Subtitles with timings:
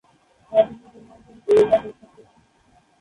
[0.51, 2.33] আদতে তিনি একজন গেরিলা যোদ্ধা ছিলেন।